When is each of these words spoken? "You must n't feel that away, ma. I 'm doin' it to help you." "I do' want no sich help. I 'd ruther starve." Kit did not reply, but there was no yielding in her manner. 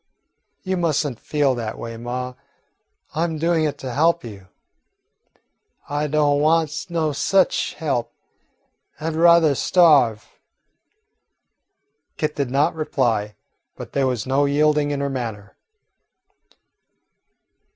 "You 0.63 0.77
must 0.77 1.05
n't 1.05 1.19
feel 1.19 1.53
that 1.53 1.75
away, 1.75 1.95
ma. 1.95 2.33
I 3.13 3.23
'm 3.23 3.37
doin' 3.37 3.65
it 3.65 3.77
to 3.77 3.93
help 3.93 4.23
you." 4.23 4.47
"I 5.89 6.07
do' 6.07 6.27
want 6.37 6.87
no 6.89 7.11
sich 7.11 7.75
help. 7.75 8.11
I 8.99 9.11
'd 9.11 9.15
ruther 9.15 9.53
starve." 9.53 10.27
Kit 12.17 12.35
did 12.35 12.49
not 12.49 12.73
reply, 12.73 13.35
but 13.75 13.91
there 13.93 14.07
was 14.07 14.25
no 14.25 14.45
yielding 14.45 14.89
in 14.89 15.01
her 15.01 15.09
manner. 15.11 15.55